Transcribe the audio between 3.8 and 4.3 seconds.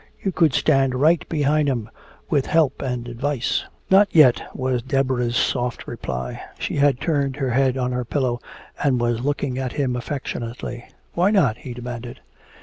"Not